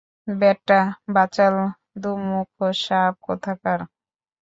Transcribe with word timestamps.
ব্যাটা 0.33 0.79
বাচাল 1.13 1.55
দুমুখো 2.01 2.67
সাপ 2.83 3.13
কোথাকার! 3.25 3.79